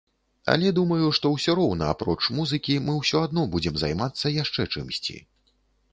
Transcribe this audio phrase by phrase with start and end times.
[0.53, 5.17] Але думаю, што ўсё роўна апроч музыкі мы ўсё адно будзем займацца яшчэ чымсьці.